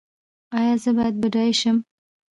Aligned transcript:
ایا 0.57 0.73
زه 0.83 0.89
باید 0.97 1.15
بډای 1.21 1.51
شم؟ 1.59 1.77